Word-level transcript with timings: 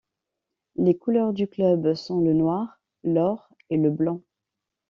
Les 0.77 0.97
couleurs 0.97 1.31
du 1.31 1.47
club 1.47 1.93
sont 1.93 2.21
le 2.21 2.33
noir, 2.33 2.79
l'or 3.03 3.51
et 3.69 3.77
le 3.77 3.91
blanc. 3.91 4.23